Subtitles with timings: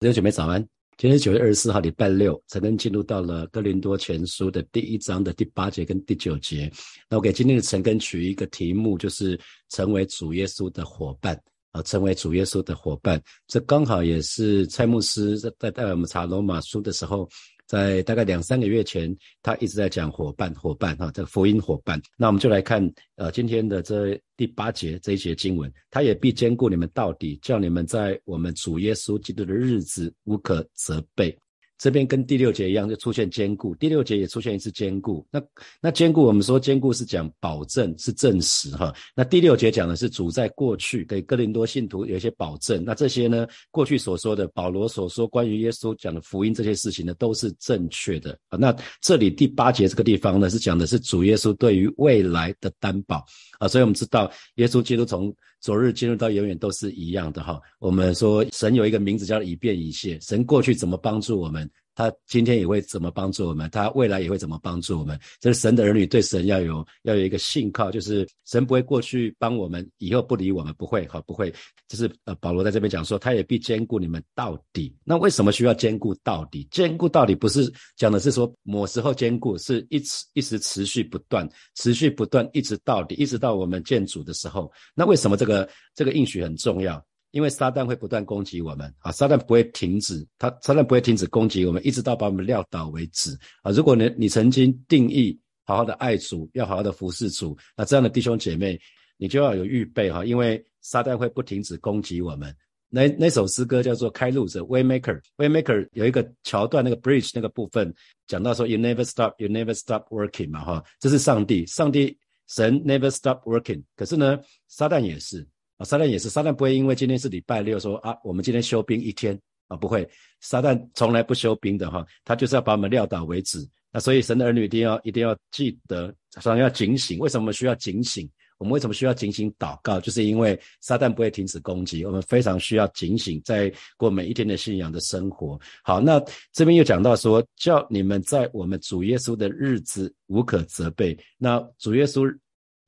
[0.00, 0.64] 弟兄姐妹早安，
[0.96, 6.70] 今天是九月二十四号，礼拜六，才能进入到了哥林多前书的第一章的第八节跟第九节。
[7.10, 9.36] 那我给今天的陈根取一个题目，就是
[9.70, 11.36] 成为主耶稣的伙伴
[11.72, 13.20] 啊，成为主耶稣的伙伴。
[13.48, 17.28] 这刚好也是蔡牧师在带我们查罗马书的时候。
[17.68, 22.00] 在大概两三个月前，他一直在讲伙伴，伙伴哈，这个福音伙伴。
[22.16, 22.82] 那我们就来看，
[23.16, 31.38] 呃，今天的这第八节这一节经文，他也必兼顾你们到底，叫你们在我们主耶稣基督的日子无可责备。
[31.78, 33.74] 这边跟第六节一样，就出现坚固。
[33.76, 35.24] 第六节也出现一次坚固。
[35.30, 35.40] 那
[35.80, 38.92] 那坚固，我们说坚固是讲保证，是证实哈。
[39.14, 42.84] 那第六节讲的是主在过去给哥林多信徒有一些保证。
[42.84, 48.36] 那这些呢，过去所说的保罗所说关于耶稣讲的福音这些事情呢，都是正确的。
[48.50, 53.24] 那这里第八节这个地方呢，是讲的是主耶稣对于未来的担保
[53.58, 53.68] 啊。
[53.68, 57.60] 所以我们知道，耶稣基督从昨日、进入到永远都是一样的哈。
[57.78, 61.70] 我们说神有一个名字叫以便以谢，神过去怎么帮助我们？
[61.98, 63.68] 他今天也会怎么帮助我们？
[63.70, 65.18] 他未来也会怎么帮助我们？
[65.40, 71.52] 这是神的儿女对神要有要有一个信靠，就是神不会过去帮我们，以后不理我们，不会哈，不会。
[71.88, 74.94] 就是呃，保罗在这边讲说，他也必兼顾你们到底。
[75.02, 76.68] 那为什么需要兼顾到底？
[76.70, 84.70] 兼顾到底不是讲的是说某时候兼顾，是一直一直持续不断，持续不断，一直到底，一直到我们见主的时候。
[84.94, 87.04] 那为什么这个这个应许很重要？
[87.30, 93.70] 因为撒旦会不断攻击我们啊，撒旦不会停止，他撒旦不会停止攻击我们，一直到把我们撂倒为止啊。
[93.70, 98.80] 如果你你曾经定义好好的爱主，要好好的服侍主，那这样的弟兄姐妹，
[99.16, 102.54] 你就要有预备哈，因为撒旦会不停止攻击我们。
[102.90, 107.94] 那那首诗歌叫做《开路者》，Waymaker，Waymaker 有一个桥段，那个 bridge 那个部分
[108.26, 115.46] 讲到说，You never stop, you never stop working 嘛哈，这是上帝，上帝神 never stop working，可是呢，撒旦也是。
[115.78, 120.06] 啊，撒旦也是，撒旦不会因为今天是礼拜六说啊，我们今天休兵一天啊，不会，
[120.40, 123.64] 撒旦从来不休兵的哈，他就是要把我们撂倒为止。
[123.92, 126.12] 那所以神的儿女一定要一定要记得，
[126.42, 127.18] 常要警醒。
[127.20, 128.28] 为什么需要警醒？
[128.58, 130.00] 我们为什么需要警醒祷告？
[130.00, 135.56] 就是因为撒旦不会停止攻击，我们非常需要警醒，在过每一天的信仰的生活。
[135.84, 136.20] 好，那
[136.52, 141.16] 这边又讲到说，叫你们在我们主耶稣的日子无可责备。
[141.38, 142.28] 那主耶稣。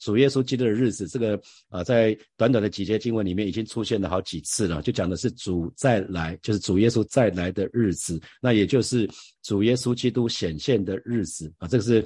[0.00, 9.08] 主耶稣基督的日子，这个啊，在短短的几节经文里面已经出现了好几次了，就讲的是主再来，就是主耶稣再来的日子，那也就是
[9.42, 12.04] 主耶稣基督显现的日子啊，这个是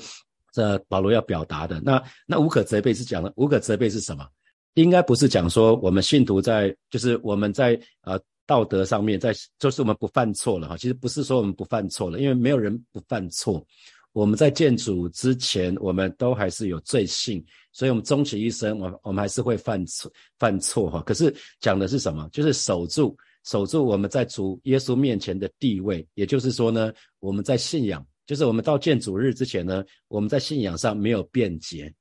[0.52, 1.80] 这保罗要表达的。
[1.80, 4.26] 那那无可责备是讲的，无可责备是什么？
[4.74, 10.76] 应该不是讲说我们信徒在，就是我们在呃道德上面，在就是我们不犯错了哈。
[10.76, 13.64] 其实不是说我们不犯错了，因为没有人不犯错。
[14.14, 21.02] 我们在建主之前，我们都还是有罪性，所以我们终其一生，我我们还是会犯错犯错哈。
[21.02, 22.28] 可是讲的是什么？
[22.30, 26.06] 就是守住守住我们在主耶稣面前的地位。
[26.14, 31.92] 也就是说呢，我们在信仰，就是我们到建主日之前呢，我们在信仰上没有变节。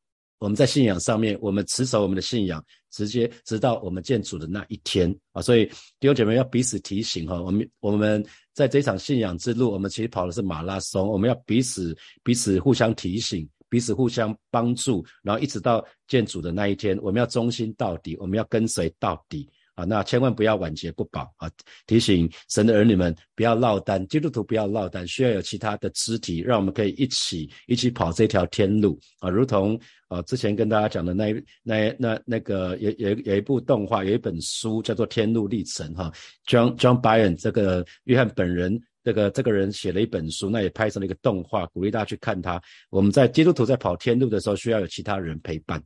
[0.44, 2.62] 我们在信仰上面，我们持守我们的信仰，
[2.92, 5.42] 直接直到我们见主的那一天啊！
[5.42, 5.66] 所以
[6.02, 8.22] 弟兄姐妹要彼此提醒哈，我们我们
[8.54, 19.50] 在这场信仰之路，我们其实跑的是马拉松，我们要彼此彼此互相提醒，彼此互相帮助，然后一直到见主的那一天，我们要忠心到底，我们要跟随到底。
[19.76, 21.50] 啊，那千万不要晚节不保啊！
[21.88, 29.30] 提醒神的儿女们不要落单，基督徒不要落单，需要有其他的肢体，让我们可以一起一起跑这条天路啊！
[29.30, 29.80] 如同
[30.10, 31.34] 啊之前跟大家讲的那
[31.64, 36.12] 那那那个有有有一部动画，有一本书叫做《天路历程》哈
[36.48, 42.62] ，John John Byrne 这个约翰本人这个这个人写了一本书，那也拍成了一个动画，鼓励大家去看他。
[42.92, 45.82] 我们在基督徒在跑天路的时候，需要有其他人陪伴。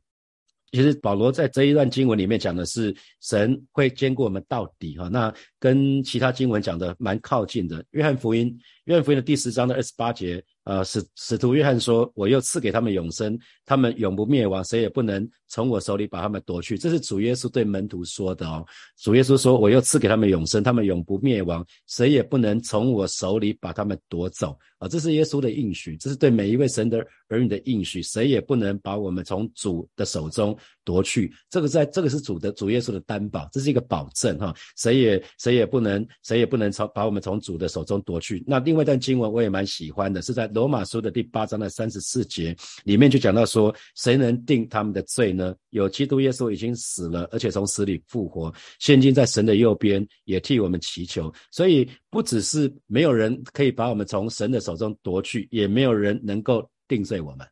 [0.72, 7.84] 其实保罗在这一段经文里面讲的是神会兼顾我们到底哈，那跟其他经文讲的蛮靠近的。
[7.90, 10.44] 约翰福音，约翰福音的第十章的二十八节。
[10.68, 18.62] 呃，使使徒约翰说：“我又赐给他们永生，他们永不灭亡，谁也不能从我手里把他们夺去。”这是主耶稣对门徒说的哦。
[18.98, 30.56] 主耶稣说：“我又赐给他们永生，他们永不灭亡，谁也不能从我手里把他们夺走。”啊，这是耶稣的应许，这是对每一位神的儿女的应许，谁也不能把我们从主的手中
[30.88, 31.32] 夺去。
[31.50, 38.42] 这个在这个是主的主耶稣的担保，这是一个保证哈，谁也谁也不能谁也不能从把我们从主的手中夺去。
[38.46, 40.48] 那另外一段经文我也蛮喜欢的，是在。
[40.58, 45.54] 罗马书的第八章的三十四节里面就讲到说，谁能定他们的罪呢？
[45.70, 51.32] 有基督耶稣已经死了，而且从死里复活，现今在神的右边，也替我们祈求。
[51.52, 57.46] 所以不只是没有人可以把我们从神的手中夺去，也没有人能够定罪我们，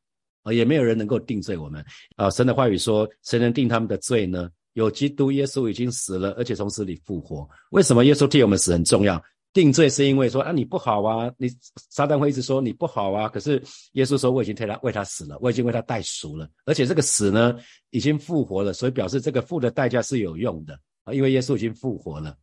[0.46, 1.84] 啊，也没有人能够定罪我们。
[2.14, 4.48] 啊，神的话语说，谁能定他们的罪呢？
[4.75, 7.48] 有基督耶稣已经死了，而且从死里复活。
[7.70, 9.20] 为什么耶稣替我们死很重要？
[9.52, 11.48] 定罪是因为说啊你不好啊，你
[11.90, 13.26] 撒旦会一直说你不好啊。
[13.26, 13.60] 可是
[13.93, 17.56] 耶稣说我已经替他为他死了，我已经为他代赎了，而且这个死呢
[17.90, 22.37] 已经复活了，所以表示这个付的代价是有用的啊，因为耶稣已经复活了。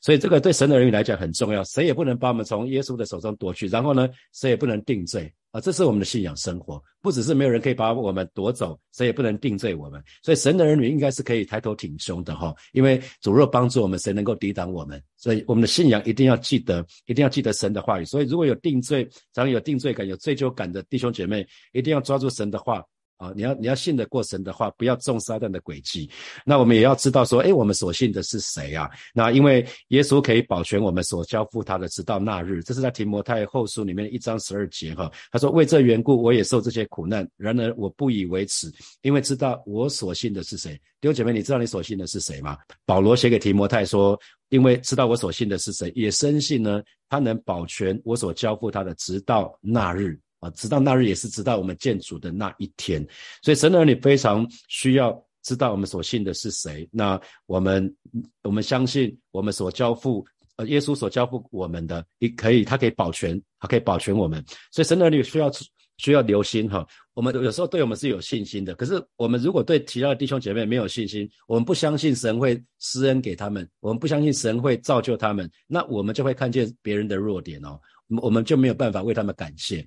[0.00, 6.82] 所以这个对神的儿女来讲很重要，谁也不能把我们从耶稣的手中夺去，然后呢，谁也不能定罪啊，这是我们的信仰生活。
[7.00, 10.02] 不只是没有人可以把我们夺走，谁也不能定罪我们。
[10.20, 15.00] 所以神的儿女应该是可以抬头挺胸的哈，因为主若帮助我们，谁能够抵挡我们？
[15.16, 18.04] 所以我们的信仰一定要记得，一定要记得神的话语。
[18.04, 22.84] 所以如果有定罪，常有定罪感、有罪疚感的弟兄姐妹，一定要抓住神的话。
[23.16, 26.10] 啊，你要你要信得过神的话，不要中撒旦的诡计。
[26.44, 28.90] 那我们也要知道说，哎，我们所信的是谁啊？
[29.14, 32.62] 那因为耶稣可以保全我们所交付他的，直到那日。
[32.62, 35.10] 这是在提摩太后书里面一章十二节哈。
[35.30, 37.28] 他说：为这缘故，我也受这些苦难。
[37.36, 38.72] 然而我不以为耻，
[39.02, 40.74] 因为知道我所信的是谁。
[41.00, 42.58] 弟兄姐妹，你知道你所信的是谁吗？
[42.84, 44.18] 保罗写给提摩太说：
[44.48, 50.18] 因为知道我所信的是谁，也深信呢，他能保全我所交付他的，直到那日。
[50.50, 53.06] 直到那日也是直到我们见主的那一天，
[53.42, 56.88] 所以神儿女非常需要知道我们所信的是谁。
[56.92, 57.94] 那我们
[58.42, 60.24] 我们相信我们所交付，
[60.56, 64.44] 呃，耶稣所交付我们的，也可以，他可以保全，他可以保全我们。
[64.70, 65.50] 所以神儿女需要
[65.98, 66.86] 需要留心哈。
[67.12, 77.78] 我们有时候对我们是有信心的，可是我们如果对其他的弟兄姐妹没有信心，我们不相信神会施恩给他们，我们不相信神会造就他们，那我们就会看见别人的弱点哦，
[78.20, 79.86] 我们就没有办法为他们感谢。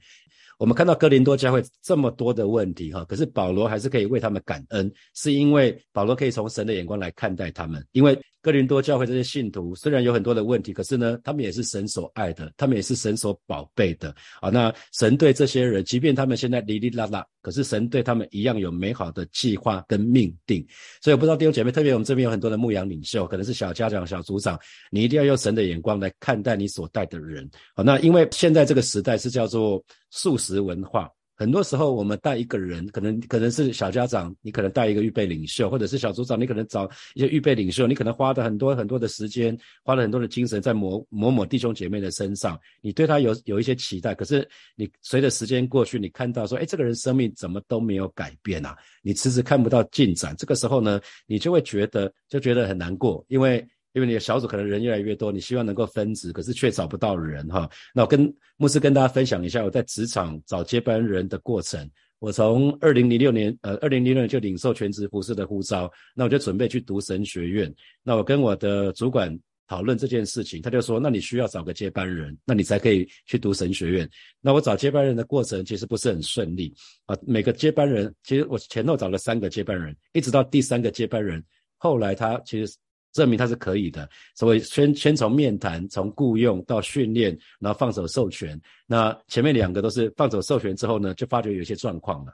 [0.57, 8.19] 我们看到哥林多教会这么多的问题，哈，可是保罗还是可以为他们感恩，是因为保罗可以从神的眼光来看待他们，因为。
[8.48, 14.50] 哥林多教会这些信徒虽然有很多的问题，可是呢，他们也是神所爱的，他们也是神所宝贝的啊。
[14.50, 20.66] 那神对这些人，即便他们现在哩哩啦啦，可是神对他们一样有美好的计划跟命定。
[21.02, 24.58] 所以我不知道弟兄姐妹，特别我们这边有很多的牧羊领袖，可能是小家长、小组长，
[24.92, 27.46] 你一定要用神的眼光来看待你所带的人
[27.76, 27.84] 啊。
[27.84, 31.12] 那因为现在这个时代是叫做素食文化。
[31.38, 48.75] 很多时候，我们带一个人，可能可能是小家长，你可能带一个预备领袖，或者是小组长，你可能找一些预备领袖，你可能花的很多很多的时间，花了很多的精神在某某某弟兄姐妹的身上，你对他有有一些期待，可是你随着时间过去，你看到说，哎，这个人生命怎么都没有改变啊？
[49.04, 53.63] 你迟迟看不到进展，这个时候呢，你就会觉得就觉得很难过，因为。
[53.98, 57.68] 因为你的小组可能人越来越多，你希望能够分职，可是却找不到人哈。
[57.96, 61.90] 那我跟牧师跟大家分享一下我在职场找接班人的过程。
[62.20, 67.74] 我从二零零六年，呃，二零零六年就领受全职服饰的呼召，那我就准备去读神学院。
[68.04, 69.36] 那我跟我的主管
[69.68, 74.08] 讨论这件事情，他就说：那你需要找个接班人，那你才可以去读神学院。
[74.42, 76.72] 那我找接班人的过程其实不是很顺利
[77.08, 77.18] 啊。
[77.26, 81.44] 每个接班人，其实我前后找了三个接班人，一直到第三个接班人，
[81.78, 82.76] 后来他其实。
[83.13, 88.59] 证明他是可以的，所以先先从面谈，从雇佣到训练，然后放手授权。
[88.86, 92.33] 那前面两个都是放手授权之后呢，就发觉有些状况了。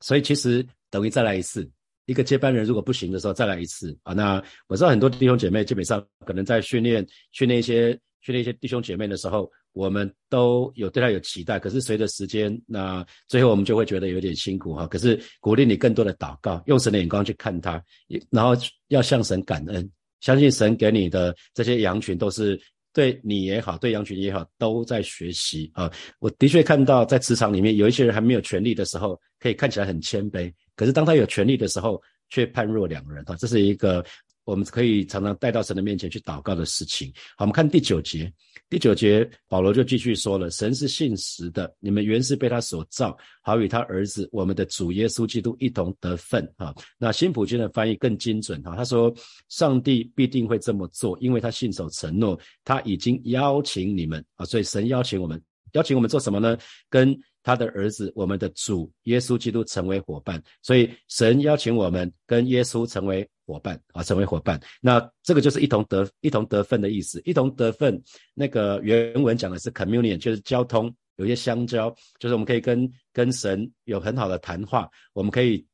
[0.00, 1.68] 所以其实等于再来一次，
[2.06, 4.12] 一个接班人如果不行的时候再来一次啊。
[4.12, 14.86] 那我知道很多弟兄姐妹基本上可能在训练训练一些训练一些弟兄姐妹的时候，我们都有对他有期待，可是随着时间，那最后我们就会觉得有点辛苦哈。
[14.86, 17.82] 可是鼓励你更多的祷告，用神的眼光去看他，
[18.30, 18.52] 然后
[18.88, 19.90] 要向神感恩。
[20.22, 22.58] 相信神给你的这些羊群都是
[22.94, 25.90] 对你也好，对羊群也好，都在学习啊！
[26.20, 33.36] 我的确看到在职场里面有一些人还没有权利的时候，可以看起来很谦卑，可是当他有权利的时候，却判若两人啊！
[33.36, 34.04] 这是一个
[34.44, 37.12] 我们可以常常带到神的面前去祷告的事情。
[37.36, 38.32] 好，我们看第九节。
[38.68, 49.14] 第九节，保罗就继续说了：“神是信实的，你们原是被他所造，好与他儿子我们的主耶稣基督一同得份。”啊，那新普京的翻译更精准哈，他说
[49.50, 55.38] ：“上帝必定会这么做，因为他信守承诺，他已经邀请你们啊，所以神邀请我们，
[55.72, 56.56] 邀请我们做什么呢？
[56.88, 60.42] 跟他的儿子，我们的主耶稣基督成为伙伴。
[60.62, 67.20] 所以神邀请我们跟耶稣成为。”伙伴啊，成为伙伴，那这个就是一同得一同得分的意思。
[67.24, 68.00] 一同得分，
[68.34, 75.66] 那个原文讲的是 communion，就是交通，有些相交，就是我们可以跟跟神有很好的谈话，我们可以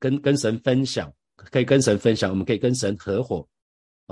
[0.00, 3.48] 跟跟神分享，可以跟神分享，我们可以跟神合伙。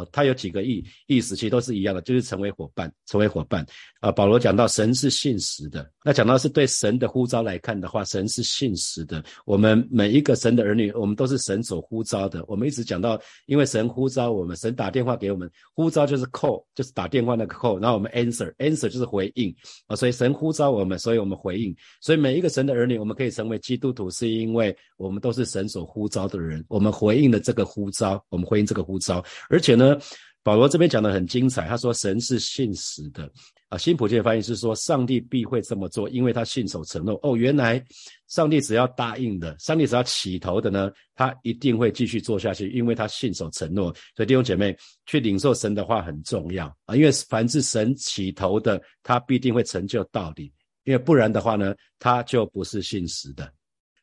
[0.01, 3.65] 哦，他有几个意意思，其实都是一样的，就是成为伙伴，成为伙伴。
[4.01, 9.23] 啊，保罗讲到神是信实的，那讲到是对神的呼召来看的话，神是信实的。
[9.45, 12.43] 我们每一个神的儿女，我们都是神所呼召的。
[12.47, 19.55] 我们一直讲到，因为神呼召我们，神打电话给我们，呼召就是 call，就是打电话那个 call，然后我们 answer，answer 就是回应
[19.87, 19.95] 啊。
[19.95, 21.77] 所以神呼召我们，所以我们回应。
[22.01, 29.90] 所以每一个神的儿女，我们可以成为基督徒，是因为我们都是神所呼召的人，我们回应了这个呼召，我们回应这个呼召，而且呢。
[29.93, 30.01] 呢，
[30.43, 33.31] 保罗这边讲的很精彩，他说神是信实的
[33.69, 33.77] 啊。
[33.77, 37.19] 新普界翻译是说上帝必会这么做，因为他信守承诺。
[37.23, 37.85] 哦，原来
[38.29, 43.95] 上帝只要答应的，上帝只要起头的呢，他一定会继续做下去，因为他信守承诺。
[44.17, 50.51] 所以弟兄姐妹去领受神的话很重要啊，因为凡是神起头的，他必定会成就到底，
[50.85, 53.53] 因为不然的话呢，他就不是信实的。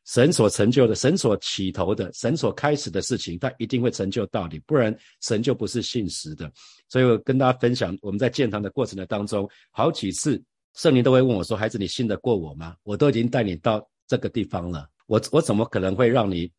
[0.08, 6.50] 神所成就的，神所起头的，神所开始的事情，他一定会成就到底，不然神就不是信实的。
[6.88, 10.42] 所以我跟大家分享，我们在建堂的过程的当中，好几次
[10.74, 12.74] 圣灵都会问我说：“孩子，你信得过我吗？
[12.84, 16.50] 我都已经带你到这个地方了，我我怎么可能会让你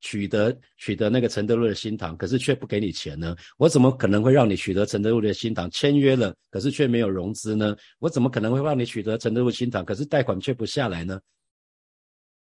[0.00, 3.34] 取得取得那个陈德路的新堂，可是却不给你钱呢？
[3.58, 7.74] 我怎么可能会让你取得陈德路的新堂签约了，可是却没有融资呢？
[7.98, 11.18] 我怎么可能会让你取得陈德路新堂，可是贷款却不下来呢？”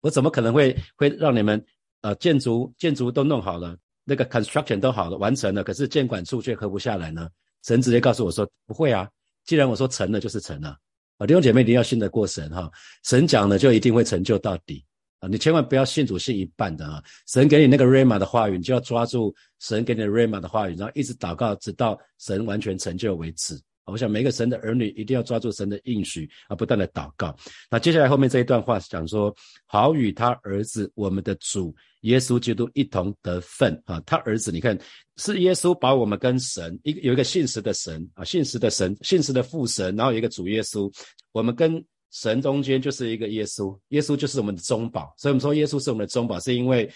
[0.01, 1.65] 我怎么可能会会让你们
[2.03, 7.29] 呃建筑建筑都弄好了，那个 construction 都好了完成了，可是监管处却合不下来呢？
[7.65, 9.09] 神直接告诉我说不会啊，
[9.45, 10.77] 既然我说成了就是成了
[11.17, 12.71] 啊，弟兄姐妹一定要信得过神哈，
[13.05, 14.85] 神讲了就一定会成就到底
[15.19, 23.61] 啊，你千万不要信主信一半的啊，神给你那个 rama 的话语，你就要抓住神给你的 rama 的话语，然后一直祷告，直到神完全成就为止。
[23.91, 27.35] 我想每个神的儿女一定要抓住神的应许，而不断的祷告。
[27.71, 29.35] 那接下来后面这一段话讲说，
[29.67, 34.01] 好与他儿子我们的主耶稣基督一同得份啊。
[34.07, 34.79] 他儿子，你看
[35.17, 40.93] 是耶稣把我们跟神一有一个信实的神啊，信实的神，信实的父神，然后有一个主耶稣，
[41.33, 45.13] 我们跟神中间就是一个耶稣，耶稣就是我们的中保。
[45.19, 46.91] 所以我们说耶稣是我们的中保，是因为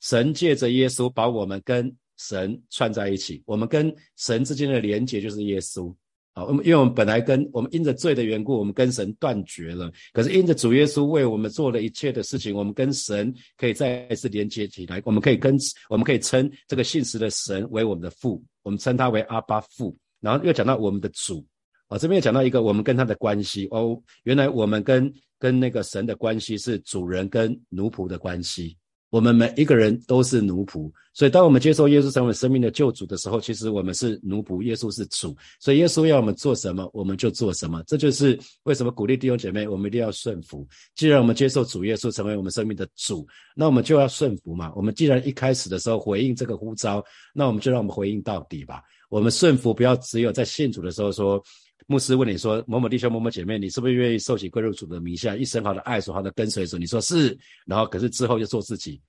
[0.00, 5.94] 神借着耶稣把我们跟神串在一起，我们跟神之间的连结就是耶稣。
[6.32, 9.90] 啊，我们因为我们本来跟我们因着罪的缘故，我们跟神断绝了。
[10.12, 15.02] 可是因着主耶稣为我们做了一切的事情，我们跟神可以再一次连接起来。
[15.04, 15.56] 我们可以跟
[15.88, 19.96] 我们可以称这个信实的神为我们的父，我们称他为阿巴父。
[20.20, 21.44] 然后又讲到我们的主，
[21.88, 23.66] 啊，这边又讲到一个我们跟他的关系。
[23.70, 28.76] 哦，原来我们跟跟那个神的关系是主人跟奴仆的关系。
[29.10, 35.36] 我们每一个人都是奴仆，所以当我们接受耶稣成为生命的救主的时候，其实我们是奴仆，耶稣是主。
[35.58, 37.82] 所以耶稣要我们做什么，我们就做什么。
[37.88, 40.64] 这就是为什么鼓励弟兄姐妹，我们一定要顺服。
[40.94, 43.26] 既然我们接受主耶稣成为我们生命的主，
[43.56, 44.72] 那我们就要顺服嘛。
[44.76, 48.80] 我们既然一开始的时候回应这个呼召，那我们就让我们回应到底吧。
[49.08, 51.42] 我们顺服，不要只有在信主的时候说。
[51.90, 59.02] 牧师问你说：“某某弟兄、某某姐妹，你是不是愿意受洗归入主的名下，一生好的爱主、好的跟随主？”你说是，然后可是之后就做自己，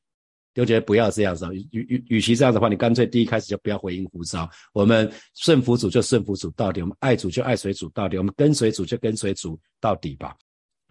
[0.55, 1.45] 就觉得不要这样子。
[1.69, 4.50] 与与与其这样的话，你干脆第一开始就不要回应呼召。
[4.73, 10.35] 我们顺服主就顺服主到底，我们爱主就爱随主到底，我们跟随主就跟随主到底吧。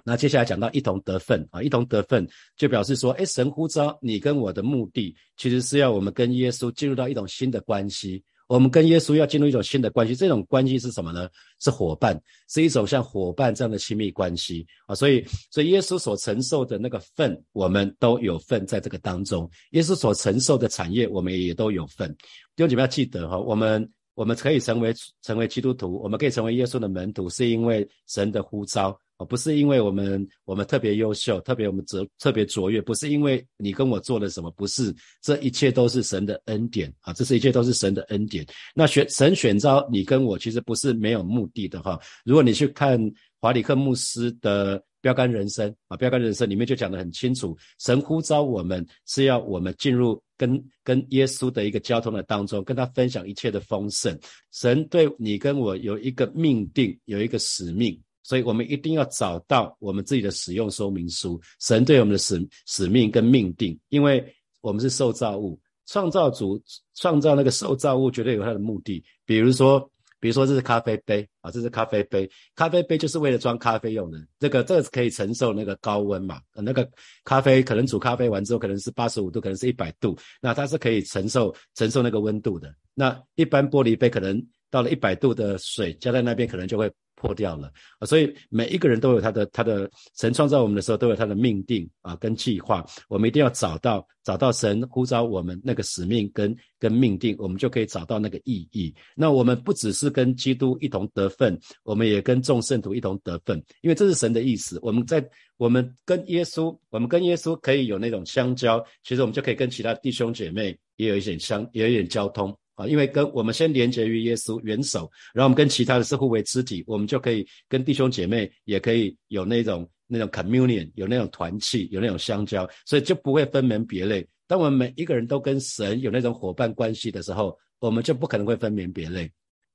[0.04, 2.24] 那接下来讲到一同得分啊，一同得分
[2.56, 8.22] 就表示说，哎，神呼召你跟我的目的，其实是要我们跟耶稣进入到一种新的关系。
[8.50, 11.28] 我们跟耶稣要进入一种新的关系，这种关系是什么呢？
[11.60, 14.94] 是伙伴，是一种像伙伴这样的亲密关系啊。
[14.96, 19.48] 所以，所以耶稣所承受的那个份，我们都有份在这个当中。
[19.70, 22.12] 耶稣所承受的产业，我们也都有份。
[22.56, 24.92] 弟兄姐妹要记得哈，我们我们可以成为
[25.22, 28.98] 成为基督徒，我们可以成为耶稣的门徒，是因为神的呼召。
[29.24, 37.12] 不是因为我们我们特别优秀，特别我们卓特别卓越，不是因为你跟我做了什么，不是，这一切都是神的恩典啊！
[37.12, 38.46] 这是一切都是神的恩典。
[38.74, 41.98] 那选神选召你跟我，其实不是没有目的的哈。
[42.24, 42.98] 如果你去看
[43.40, 54.18] 华里克牧师的标杆人生啊，标杆人生里面就讲得很清楚，神呼召我们是要我们进入跟跟耶稣的一个交通的当中，跟他分享一切的丰盛。
[54.52, 57.98] 神对你跟我有一个命定，有一个使命。
[58.30, 64.24] 所以我们一定要找到我们自己的使用说明书，神对我们的使使命跟命定，因为
[64.60, 66.62] 我们是受造物，创造主
[66.94, 69.02] 创造那个受造物绝对有它的目的。
[69.26, 69.80] 比如说，
[70.20, 74.18] 比如说这是咖啡杯啊，这是咖啡杯，咖啡杯就是为了装咖啡用的。
[74.38, 76.40] 这个这个可以承受那个高温嘛？
[76.54, 76.88] 那个
[77.24, 82.72] 咖啡可能煮咖啡完之后可能是八十五度，可能是一百度，那它是可以承受承受那个温度的。
[82.94, 86.88] 那一般玻璃杯可能到了一百度的水加在那边，可能就会。
[87.20, 88.06] 破掉了啊！
[88.06, 98.94] 所以每一个人都有他的他的神创造我们的时候都有他的命定啊跟计划，我们一定要找到找到神呼召我们那个使命跟跟命定，我们就可以找到那个意义。
[99.14, 104.78] 那我们不只是跟基督一同得份，我们也跟众圣徒一同得份，因为这是神的意思。
[104.82, 105.22] 我们在
[105.58, 112.56] 我们跟耶稣，我们跟耶稣可以有那种相交，其实我们就可以跟其他弟兄姐妹也有一点相，也有一点交通。
[112.74, 124.26] 啊，因为跟我们先连接于耶稣元首，然后我们跟其他的是互为肢体，我们就可以跟弟兄姐妹也可以有那种那种 communion，有那种团契，有那种相交，所以就不会分门别类。
[124.46, 129.30] 当我们每一个人都跟神有那种伙伴关系的时候，我们就不可能会分门别类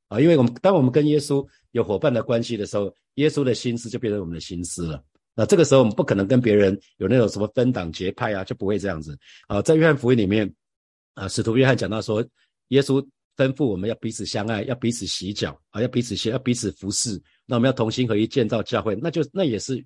[0.09, 5.01] 啊，因为我们当我们跟耶稣有伙伴的关系的时候，耶稣的心思就变成我们的心思了。
[5.33, 9.61] 那这个时候我们不可能跟别人有那种什么分党结派啊，就不会这样子啊。
[9.61, 10.53] 在约翰福音里面
[11.13, 12.25] 啊，使徒约翰讲到说，
[12.69, 13.05] 耶稣
[13.35, 17.21] 吩咐我们要彼此相爱，要彼此洗脚啊，要彼此洗，要彼此服侍。
[17.45, 19.85] 那我们要同心合一建造教会，那就那也是。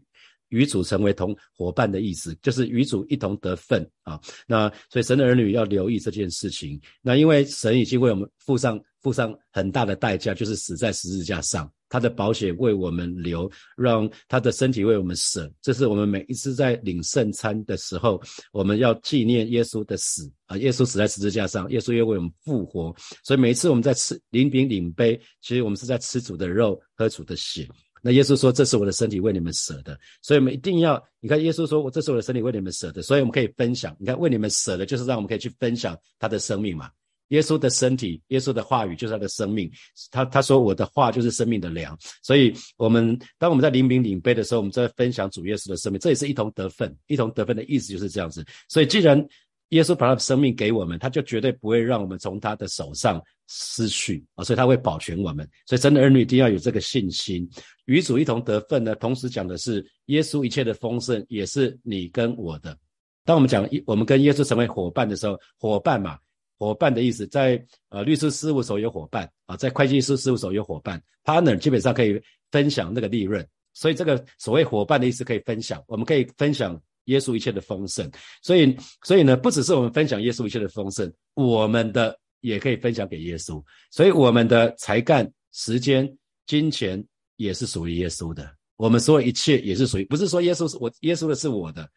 [0.52, 4.20] 与主成为同伙伴的意思，就是与主一同得份啊。
[4.48, 6.82] 那所以神的儿女要留意这件事情。
[7.04, 15.52] 那因为神已经为我们付上付上很大的代价，就是死在十字架上，他的保险为我们留，让他的身体为我们舍。
[15.62, 20.58] 这是我们每一次在领圣餐的时候，我们要纪念耶稣的死啊。
[20.58, 22.96] 耶稣死在十字架上，耶稣又为我们复活。
[23.24, 27.68] 所以每一次我们在吃领饼领杯，其实我们是在吃主的肉，喝主的血。
[28.02, 33.94] 那耶稣说：“这是我的身体，为你们舍的。”所以我们一定要，你看，耶稣说：“我这是我的身体，为你们舍的。”所以我们可以分享。
[34.00, 36.90] 你看，为你们舍的，就是让我们可以去分享他的生命嘛。
[37.30, 39.72] 耶稣的身体，耶稣的话语就是他的生命。
[40.12, 46.96] 他他说：“我的话就是生命的粮。”所以，我们当我们在领饼领杯的时候，我们在分享主耶稣的生命，这也是一同得分。
[47.08, 48.46] 一同得分的意思就是这样子。
[48.68, 49.26] 所以，既然
[49.70, 55.48] 耶稣把他的生命给我们，他就绝对不会让我们从他的手上失去啊，所以他会保全我们。
[55.68, 57.48] 所以真的儿女一定要有这个信心，
[57.86, 58.96] 与主一同得份呢。
[58.96, 62.76] 同时讲的是耶稣一切的丰盛也是你跟我的。
[63.24, 66.18] 当我们讲一我们跟耶稣成为伙伴的时候，伙伴嘛，
[66.60, 73.44] 伙伴的意思在呃律师事务所有伙伴啊，在会计师事务所有伙伴，partner 基本上可以分享那个利润。
[73.74, 76.80] 所以这个所谓伙伴的意思可以分享，我们可以分享。
[77.06, 78.08] 耶稣一切的丰盛，
[78.44, 83.60] 所以，所以呢，不只是我们分享耶稣一切的丰盛，我们的也可以分享给耶稣。
[83.90, 86.08] 所以，我们的才干、时间、
[86.46, 87.04] 金钱
[87.38, 88.48] 也是属于耶稣的。
[88.76, 91.90] 我们所有一切也是属于，不是说耶稣是我，耶稣的是我的，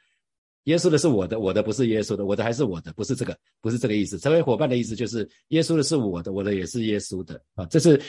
[0.65, 4.19] 耶稣的是我的，我的不是耶稣的，我的还是我的，不是这个，不是这个意思。
[4.19, 8.01] 成为伙伴的意思就是，耶稣的是我的，我的也是耶稣的啊，这是。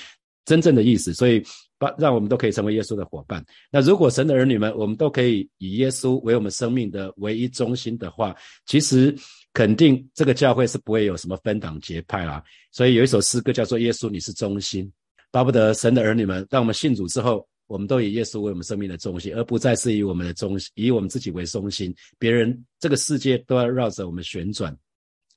[0.45, 1.41] 真正的意思，所以
[1.77, 3.41] 把让我们都可以成为耶稣的伙伴。
[3.71, 8.35] 那如果神的儿女们，我们都可以以耶稣为我们生命的唯一中心的话，
[8.65, 9.15] 其实
[9.53, 12.43] 肯定这个教会是不会有什么分党结派啦。
[12.73, 14.85] 所以有一首诗歌叫做《耶稣你是中心》，
[15.31, 24.75] 巴不得神的儿女们，让我们信主之后，我们都以耶稣为我们生命的中心，而不再是以我们的中心，以我们自己为中心，别人这个世界都要绕着我们旋转。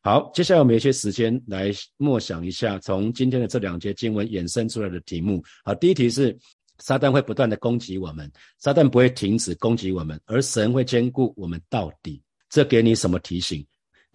[0.02, 5.42] 好，接下来我们有一些时间来默想一下，从今天的这两节经文衍生出来的题目。
[5.64, 6.36] 好，第一题是
[6.78, 12.22] 撒旦会不断的攻击我们，撒旦不会停止攻击我们，而神会兼顾我们到底。
[12.48, 13.66] 这给你什么提醒？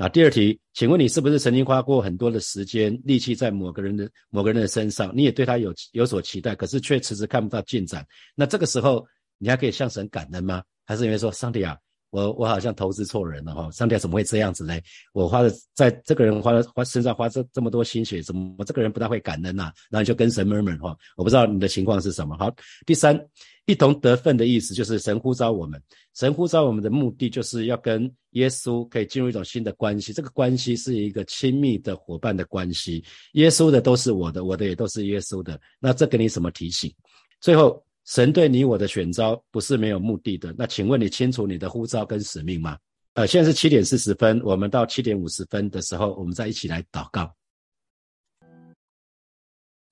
[0.02, 8.04] 啊第二题，请问你是不是曾经花过很多的时间力气在某个人的某个人的身上，你也对他有有所期待，可是却迟迟看不到进展？
[8.34, 9.06] 那这个时候
[9.38, 10.64] 你还可以向神感恩吗？
[10.86, 11.78] 还是因为说上帝啊？
[12.12, 14.78] 我我好像投资错人了哈，上帝怎么会这样子呢？
[15.13, 19.71] 我花了在这个人花了花身上花这这么多心血，怎么这个人不大会感恩呐？
[19.89, 22.38] 然后就跟神 murmur 哈，我不知道你的情况是什么。
[22.38, 22.54] 好，
[22.86, 23.19] 第三，
[23.65, 25.82] 一同得份的意思就是神呼召我们，
[26.13, 33.02] 神呼召我们的目的就是要跟耶稣可以进入一种新的关系，这个关系是一个亲密的伙伴的关系，
[33.34, 35.58] 耶稣的都是我的，我的也都是耶稣的。
[35.80, 36.93] 那这给你什么提醒？
[37.39, 37.82] 最后。
[38.06, 40.54] 神对你我的选召不是没有目的的。
[40.58, 42.78] 那请问你清楚你的呼召跟使命吗？
[43.14, 47.32] 呃，现在是七点四十分，我们到七点五十分的时候，我们再一起来祷告。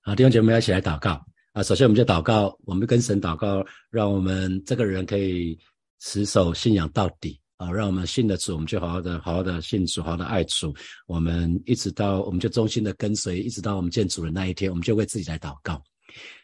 [0.02, 1.62] 好，弟兄姐妹要一起来祷告啊！
[1.62, 5.58] 首先我们就祷告，我们跟神祷告，让我们这个人可以
[5.98, 7.70] 持守信仰到底啊！
[7.70, 10.74] 让我们信得主，我们就好好的、好好的信主，好好的爱主。
[11.06, 15.80] 我们一直到我们就忠心的跟随，一直到我们见主的那一天，我们就为自己来祷告。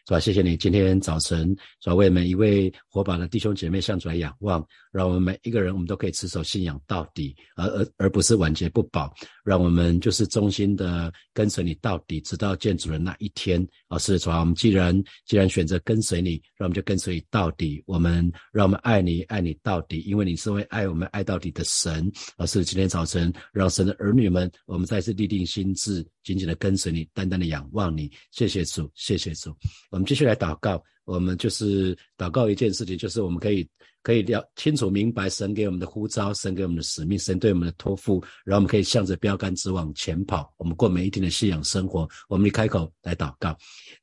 [0.07, 0.19] 是吧？
[0.21, 1.93] 谢谢你今天早晨，主啊？
[1.93, 9.13] 为每一位火把的弟兄姐妹向主来仰望，让我们每一个人，我们都可以持守信仰到底，而而而不是晚节不保。
[9.43, 13.65] 让我们就是忠心的跟随你到底，直到见主的那一天。
[13.89, 14.39] 啊，是主啊！
[14.39, 17.83] 我们既然既然选择跟随你，让我们就跟随你到底。
[17.85, 22.09] 我们让我们爱你，爱你到底，因为你是会爱我们爱到底的神。
[22.37, 28.09] 而是今天早晨，让神的儿女们，我们再次立定心智，紧紧的跟随你，单单的仰望你。
[28.31, 29.53] 谢谢主，谢谢主。
[29.97, 33.67] 我们继续来祷告，我们就是祷告一件事情，就是我们可以。
[34.03, 40.49] 可以了清楚明白神给我们的呼召，神给我们的使命，神对我们的托付，然后我们可以向着标杆直往前跑。
[40.55, 43.49] 我们过每一天的信仰生活，我们一开口来祷告，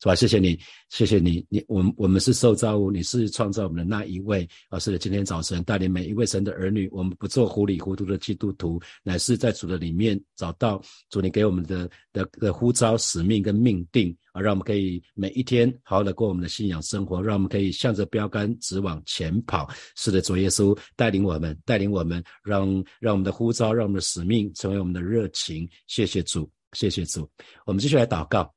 [0.03, 0.15] 是吧？
[0.15, 0.59] 谢谢你，
[0.91, 4.47] 谢谢你，你我们我们是受造物，你是创造我们的那一位。
[4.69, 14.15] 啊，是的，今天早晨带领每一位神的儿女，我们不做糊里糊涂的基督徒，乃是在主的里面找到主你给我们的的的呼召、使命跟命定。
[14.33, 19.69] 啊，让我们可以每一天好好的过我们的信仰生生活，让我们可以向着标杆直往前跑。
[19.97, 25.69] 是的，主耶稣带领我们，带领我们，让让我们的呼召，让我们的使命成为我们的热情。
[25.89, 26.49] 谢谢主。
[26.73, 27.29] 谢谢主。
[27.67, 28.53] 我们继续来祷告。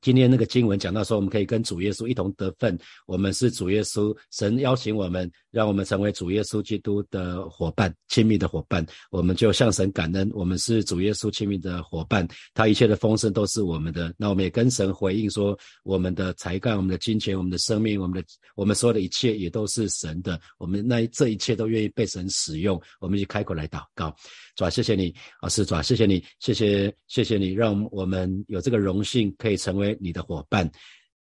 [0.00, 2.78] 今天那个经文讲到说，我们可以跟主耶稣一同得份。
[3.06, 8.84] 我们是主耶稣，神邀请我们，让我们成为主耶稣基督的伙伴，亲密的伙伴。
[9.10, 14.14] 我们就向神感恩，我们是主耶稣亲密的伙伴，他一切的丰盛都是我们的。
[14.16, 20.40] 那我们也跟神回应说，我们的才干、我们的金钱、我们的生命、我们的我们所有的一切也都是神的。
[20.58, 22.80] 我们那这一切都愿意被神使用。
[23.00, 24.14] 我们就开口来祷告，
[24.54, 29.95] 主啊，谢谢你，啊，是主啊，谢谢你，谢谢谢谢你，让我们有这个荣幸可以成为。
[30.00, 30.70] 你的伙伴，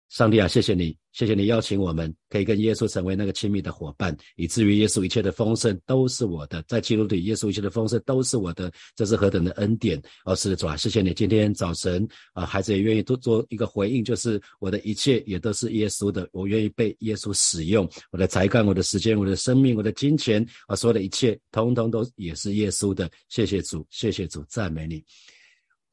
[0.10, 10.00] 上帝啊，谢谢你，谢谢你邀请我们，可以跟耶稣成为那个亲密的伙伴，以至于耶稣一切的丰盛都是我的，在基督里，耶稣一切的丰盛都是我的，这是何等的恩典！
[10.24, 23.10] 哦，是的，主啊，谢谢你，今天早晨啊，孩子也愿意多做一个回应，就是我的一切也都是耶稣的，我愿意被耶稣使用，我的才干、我的时间、我的生命、我的金钱啊，所有的一切，通通都也是耶稣的。
[23.28, 25.04] 谢谢主，谢谢主，赞美你。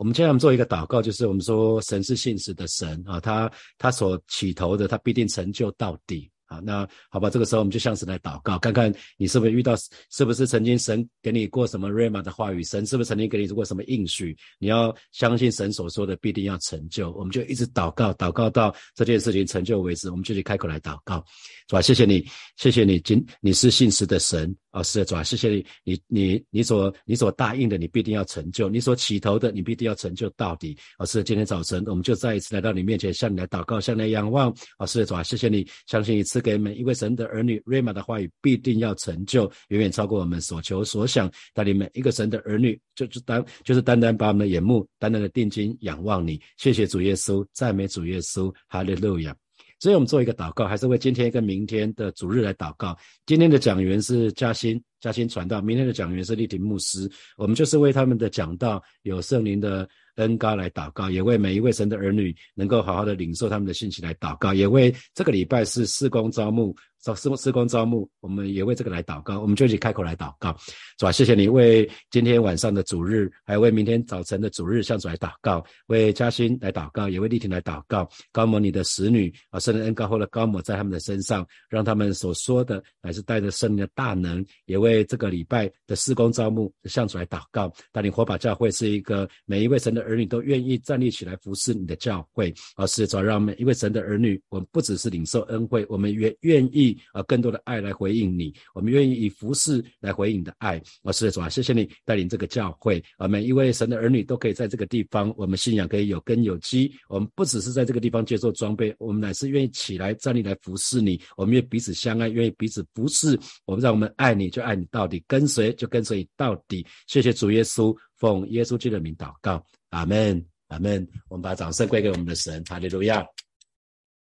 [0.02, 6.28] 我们今天我们做一个祷告，就是我们说神是信实的神啊，他他所起头的，他必定成就到底。
[6.46, 9.74] 啊，那好吧，这个时候我们就像是来祷告，看看你是不是遇到，
[10.10, 14.36] 是不是曾经神给你过什么瑞玛的话语，神是不是曾经给你过什么应许？
[14.58, 21.24] 你要相信神所说的必定要成就，我们就一直祷告，祷告到这件事情成就为止，我们就去开口来祷告，
[21.68, 21.80] 是吧？
[21.80, 30.76] 谢谢你，谢谢你，今你是信实的神啊，是的，主啊，谢谢你，你你你所你所答应的，你必定要成就，你所起头的，你必定要成就到底。
[30.96, 34.52] 啊，是今天早晨我们就再一次来到你面前，向你来祷告，向你来仰望。
[34.78, 36.40] 啊，是的，主啊，谢谢你，相信一次。
[36.40, 41.30] 给每一位神的儿女，瑞玛的话语必定要成就，远远超过我们所求所想。
[41.52, 46.40] 带领每一个神的儿女，就是单就是单单把我们的眼目单单的定睛仰望你。
[46.56, 49.41] 谢谢主耶稣，赞美主耶稣，哈利路亚。
[49.82, 52.96] 所以我们做一个祷告，还是为今天跟明天的主日来祷告。
[53.26, 57.10] 今天的讲员是嘉欣，嘉欣传道；明天的讲员是立庭牧师。
[57.36, 59.88] 我们就是为他们的讲道有圣灵的。
[60.16, 66.76] 恩高来祷告，也为每一位神的儿女能够好好的领受他们的信息来祷告，也为这个礼拜是施工招募。
[67.02, 70.56] 找施工施工招募，我们也为这个来祷告，我们就一起开口来祷告，
[70.96, 96.91] 主啊，谢谢你为今天晚上的主日，还有为明天早晨的主日向主来祷告，为嘉欣来祷告，也为丽婷来祷告，高摩你的使女啊，圣灵恩高后的高摩在他们的身上，让他们所说的乃是带着圣灵的大能，也为这个礼拜的施工招募向主来祷告，带领火把教会是一个每一位神的儿女都愿意站立起来服侍你的教会，而是主让每一位神的儿女，我们不只是领受恩惠，我们愿愿意。
[97.12, 100.82] 啊，更多的爱来回应你，我们愿意以服侍来回应你的爱。
[101.02, 106.92] 我，是的主啊，谢谢你带领这个教会啊，每一位神的儿女都可以在这个地方，我们信仰可以有根有基。
[107.08, 111.20] 我们不只是在这个地方接受装备，我们乃是愿意起来站立来服侍你。
[111.36, 113.38] 我们愿彼此相爱，愿意彼此服侍。
[113.64, 116.86] 我们让我们爱你就爱你到底，跟随就跟随你到底。
[117.06, 121.06] 谢谢主耶稣，奉耶稣基督的名祷告，阿门，阿门。
[121.28, 123.24] 我们把掌声归给我们的神，哈利路亚。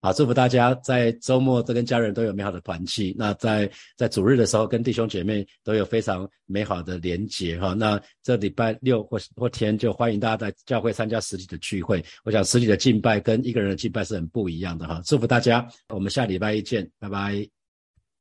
[0.01, 3.15] 好，祝福大家在周末都跟家人都有美好的团契。
[3.15, 7.75] 那在在主日的时候，跟弟兄姐妹都有非常美好的连结哈。
[7.75, 12.03] 那这礼拜六或或天就欢迎大家在教会参加实体的聚会。
[12.23, 14.99] 我想实体的敬拜跟一个人的敬拜是很不一样的哈。
[15.05, 17.60] 祝福大家，我们下礼拜一见，拜拜。